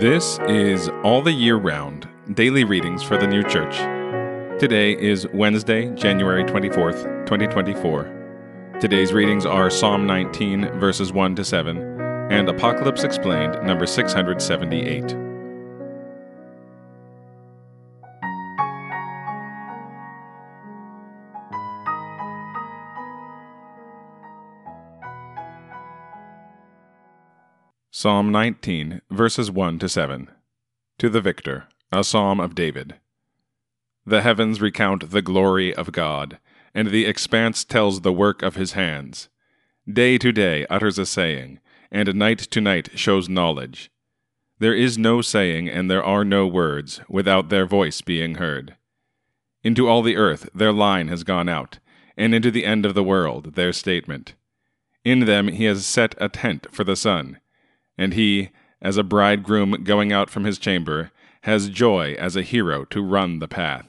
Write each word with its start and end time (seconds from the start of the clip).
This 0.00 0.40
is 0.48 0.88
All 1.04 1.22
the 1.22 1.30
Year 1.30 1.54
Round 1.54 2.08
Daily 2.32 2.64
Readings 2.64 3.04
for 3.04 3.16
the 3.16 3.28
New 3.28 3.44
Church. 3.44 3.76
Today 4.58 4.92
is 4.92 5.28
Wednesday, 5.28 5.88
January 5.94 6.42
24th, 6.42 7.04
2024. 7.26 8.76
Today's 8.80 9.12
readings 9.12 9.46
are 9.46 9.70
Psalm 9.70 10.04
19, 10.04 10.80
verses 10.80 11.12
1 11.12 11.36
to 11.36 11.44
7, 11.44 11.78
and 12.32 12.48
Apocalypse 12.48 13.04
Explained, 13.04 13.62
number 13.62 13.86
678. 13.86 15.23
Psalm 27.96 28.32
19, 28.32 29.02
verses 29.08 29.52
1 29.52 29.78
to 29.78 29.88
7. 29.88 30.28
To 30.98 31.08
the 31.08 31.20
Victor, 31.20 31.68
a 31.92 32.02
Psalm 32.02 32.40
of 32.40 32.56
David. 32.56 32.96
The 34.04 34.20
heavens 34.20 34.60
recount 34.60 35.12
the 35.12 35.22
glory 35.22 35.72
of 35.72 35.92
God, 35.92 36.40
and 36.74 36.88
the 36.88 37.06
expanse 37.06 37.64
tells 37.64 38.00
the 38.00 38.12
work 38.12 38.42
of 38.42 38.56
his 38.56 38.72
hands. 38.72 39.28
Day 39.88 40.18
to 40.18 40.32
day 40.32 40.66
utters 40.66 40.98
a 40.98 41.06
saying, 41.06 41.60
and 41.92 42.12
night 42.16 42.40
to 42.40 42.60
night 42.60 42.88
shows 42.96 43.28
knowledge. 43.28 43.92
There 44.58 44.74
is 44.74 44.98
no 44.98 45.22
saying, 45.22 45.68
and 45.68 45.88
there 45.88 46.02
are 46.02 46.24
no 46.24 46.48
words, 46.48 47.00
without 47.08 47.48
their 47.48 47.64
voice 47.64 48.00
being 48.00 48.34
heard. 48.34 48.74
Into 49.62 49.86
all 49.86 50.02
the 50.02 50.16
earth 50.16 50.50
their 50.52 50.72
line 50.72 51.06
has 51.06 51.22
gone 51.22 51.48
out, 51.48 51.78
and 52.16 52.34
into 52.34 52.50
the 52.50 52.66
end 52.66 52.84
of 52.84 52.94
the 52.94 53.04
world 53.04 53.54
their 53.54 53.72
statement. 53.72 54.34
In 55.04 55.20
them 55.26 55.46
he 55.46 55.66
has 55.66 55.86
set 55.86 56.16
a 56.18 56.28
tent 56.28 56.66
for 56.72 56.82
the 56.82 56.96
sun 56.96 57.38
and 57.96 58.14
he, 58.14 58.50
as 58.80 58.96
a 58.96 59.02
bridegroom 59.02 59.84
going 59.84 60.12
out 60.12 60.30
from 60.30 60.44
his 60.44 60.58
chamber, 60.58 61.10
has 61.42 61.68
joy 61.68 62.14
as 62.18 62.36
a 62.36 62.42
hero 62.42 62.84
to 62.86 63.02
run 63.02 63.38
the 63.38 63.48
path. 63.48 63.86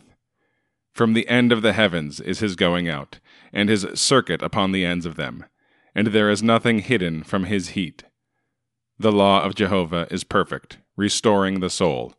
From 0.94 1.14
the 1.14 1.28
end 1.28 1.52
of 1.52 1.62
the 1.62 1.74
heavens 1.74 2.20
is 2.20 2.40
his 2.40 2.56
going 2.56 2.88
out, 2.88 3.20
and 3.52 3.70
his 3.70 3.86
circuit 3.96 4.42
upon 4.42 4.72
the 4.72 4.86
ends 4.86 5.06
of 5.06 5.16
them, 5.16 5.46
and 5.94 6.08
there 6.08 6.30
is 6.30 6.44
nothing 6.44 6.80
hidden 6.80 7.24
from 7.24 7.46
his 7.46 7.70
heat. 7.70 8.04
The 8.98 9.12
law 9.12 9.44
of 9.44 9.56
Jehovah 9.56 10.08
is 10.10 10.24
perfect, 10.24 10.78
restoring 10.96 11.60
the 11.60 11.70
soul. 11.70 12.14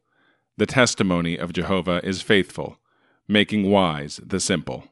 The 0.59 0.67
testimony 0.67 1.37
of 1.37 1.53
Jehovah 1.53 2.01
is 2.05 2.21
faithful, 2.21 2.79
making 3.27 3.71
wise 3.71 4.21
the 4.23 4.41
simple. 4.41 4.85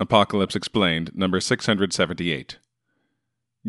Apocalypse 0.00 0.56
Explained, 0.56 1.10
number 1.14 1.40
678. 1.40 2.56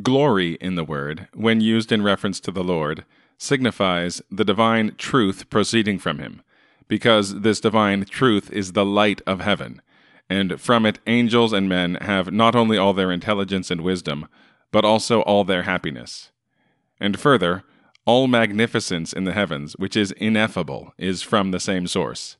Glory 0.01 0.53
in 0.61 0.75
the 0.75 0.85
word, 0.85 1.27
when 1.33 1.59
used 1.59 1.91
in 1.91 2.01
reference 2.01 2.39
to 2.39 2.51
the 2.51 2.63
Lord, 2.63 3.03
signifies 3.37 4.21
the 4.31 4.45
divine 4.45 4.95
truth 4.97 5.49
proceeding 5.49 5.99
from 5.99 6.19
him, 6.19 6.41
because 6.87 7.41
this 7.41 7.59
divine 7.59 8.05
truth 8.05 8.49
is 8.49 8.71
the 8.71 8.85
light 8.85 9.21
of 9.27 9.41
heaven, 9.41 9.81
and 10.29 10.61
from 10.61 10.85
it 10.85 10.99
angels 11.05 11.51
and 11.51 11.67
men 11.67 11.95
have 11.95 12.31
not 12.31 12.55
only 12.55 12.77
all 12.77 12.93
their 12.93 13.11
intelligence 13.11 13.69
and 13.69 13.81
wisdom, 13.81 14.25
but 14.71 14.85
also 14.85 15.23
all 15.23 15.43
their 15.43 15.63
happiness. 15.63 16.31
And 16.97 17.19
further, 17.19 17.63
all 18.05 18.27
magnificence 18.27 19.11
in 19.11 19.25
the 19.25 19.33
heavens, 19.33 19.73
which 19.73 19.97
is 19.97 20.13
ineffable, 20.13 20.93
is 20.97 21.21
from 21.21 21.51
the 21.51 21.59
same 21.59 21.87
source. 21.87 22.37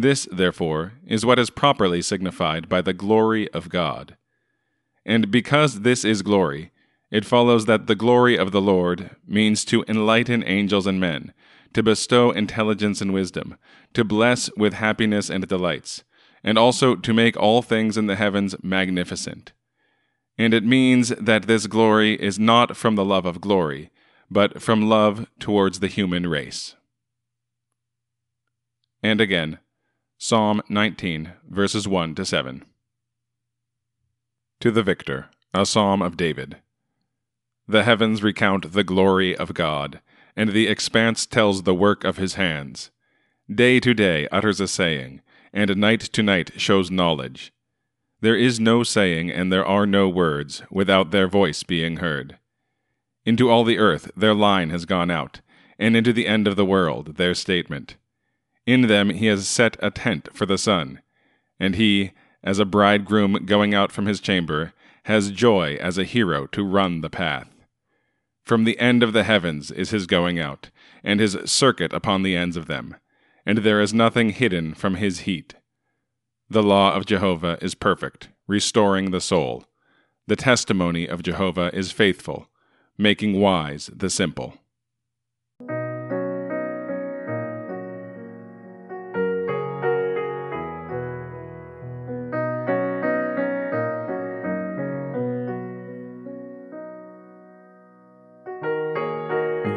This, 0.00 0.28
therefore, 0.30 0.92
is 1.08 1.26
what 1.26 1.40
is 1.40 1.50
properly 1.50 2.02
signified 2.02 2.68
by 2.68 2.80
the 2.80 2.92
glory 2.92 3.52
of 3.52 3.68
God. 3.68 4.16
And 5.04 5.28
because 5.28 5.80
this 5.80 6.04
is 6.04 6.22
glory, 6.22 6.70
it 7.10 7.24
follows 7.24 7.66
that 7.66 7.88
the 7.88 7.96
glory 7.96 8.38
of 8.38 8.52
the 8.52 8.60
Lord 8.60 9.16
means 9.26 9.64
to 9.64 9.84
enlighten 9.88 10.44
angels 10.46 10.86
and 10.86 11.00
men, 11.00 11.34
to 11.72 11.82
bestow 11.82 12.30
intelligence 12.30 13.00
and 13.00 13.12
wisdom, 13.12 13.56
to 13.94 14.04
bless 14.04 14.48
with 14.56 14.74
happiness 14.74 15.28
and 15.28 15.48
delights, 15.48 16.04
and 16.44 16.56
also 16.56 16.94
to 16.94 17.12
make 17.12 17.36
all 17.36 17.60
things 17.60 17.96
in 17.96 18.06
the 18.06 18.14
heavens 18.14 18.54
magnificent. 18.62 19.52
And 20.38 20.54
it 20.54 20.64
means 20.64 21.08
that 21.08 21.48
this 21.48 21.66
glory 21.66 22.14
is 22.22 22.38
not 22.38 22.76
from 22.76 22.94
the 22.94 23.04
love 23.04 23.26
of 23.26 23.40
glory, 23.40 23.90
but 24.30 24.62
from 24.62 24.88
love 24.88 25.26
towards 25.40 25.80
the 25.80 25.88
human 25.88 26.28
race. 26.28 26.76
And 29.02 29.20
again, 29.20 29.58
Psalm 30.20 30.60
19, 30.68 31.34
verses 31.48 31.86
1 31.86 32.16
to 32.16 32.24
7. 32.24 32.64
To 34.58 34.72
the 34.72 34.82
Victor, 34.82 35.30
a 35.54 35.64
Psalm 35.64 36.02
of 36.02 36.16
David. 36.16 36.56
The 37.68 37.84
heavens 37.84 38.20
recount 38.20 38.72
the 38.72 38.82
glory 38.82 39.36
of 39.36 39.54
God, 39.54 40.00
and 40.34 40.50
the 40.50 40.66
expanse 40.66 41.24
tells 41.24 41.62
the 41.62 41.74
work 41.74 42.02
of 42.02 42.16
his 42.16 42.34
hands. 42.34 42.90
Day 43.48 43.78
to 43.78 43.94
day 43.94 44.26
utters 44.32 44.58
a 44.58 44.66
saying, 44.66 45.20
and 45.52 45.76
night 45.76 46.00
to 46.00 46.22
night 46.24 46.50
shows 46.60 46.90
knowledge. 46.90 47.52
There 48.20 48.36
is 48.36 48.58
no 48.58 48.82
saying, 48.82 49.30
and 49.30 49.52
there 49.52 49.64
are 49.64 49.86
no 49.86 50.08
words, 50.08 50.64
without 50.68 51.12
their 51.12 51.28
voice 51.28 51.62
being 51.62 51.98
heard. 51.98 52.38
Into 53.24 53.48
all 53.48 53.62
the 53.62 53.78
earth 53.78 54.10
their 54.16 54.34
line 54.34 54.70
has 54.70 54.84
gone 54.84 55.12
out, 55.12 55.42
and 55.78 55.94
into 55.96 56.12
the 56.12 56.26
end 56.26 56.48
of 56.48 56.56
the 56.56 56.66
world 56.66 57.18
their 57.18 57.34
statement. 57.34 57.94
In 58.68 58.82
them 58.82 59.08
he 59.08 59.28
has 59.28 59.48
set 59.48 59.78
a 59.82 59.90
tent 59.90 60.28
for 60.34 60.44
the 60.44 60.58
sun, 60.58 61.00
and 61.58 61.76
he, 61.76 62.10
as 62.44 62.58
a 62.58 62.66
bridegroom 62.66 63.46
going 63.46 63.72
out 63.72 63.90
from 63.90 64.04
his 64.04 64.20
chamber, 64.20 64.74
has 65.04 65.30
joy 65.30 65.78
as 65.80 65.96
a 65.96 66.04
hero 66.04 66.46
to 66.48 66.62
run 66.62 67.00
the 67.00 67.08
path. 67.08 67.48
From 68.44 68.64
the 68.64 68.78
end 68.78 69.02
of 69.02 69.14
the 69.14 69.24
heavens 69.24 69.70
is 69.70 69.88
his 69.88 70.06
going 70.06 70.38
out, 70.38 70.68
and 71.02 71.18
his 71.18 71.38
circuit 71.46 71.94
upon 71.94 72.22
the 72.22 72.36
ends 72.36 72.58
of 72.58 72.66
them, 72.66 72.94
and 73.46 73.56
there 73.56 73.80
is 73.80 73.94
nothing 73.94 74.32
hidden 74.32 74.74
from 74.74 74.96
his 74.96 75.20
heat. 75.20 75.54
The 76.50 76.62
law 76.62 76.92
of 76.92 77.06
Jehovah 77.06 77.56
is 77.62 77.74
perfect, 77.74 78.28
restoring 78.46 79.12
the 79.12 79.22
soul. 79.22 79.64
The 80.26 80.36
testimony 80.36 81.06
of 81.06 81.22
Jehovah 81.22 81.70
is 81.72 81.90
faithful, 81.90 82.50
making 82.98 83.40
wise 83.40 83.88
the 83.96 84.10
simple. 84.10 84.58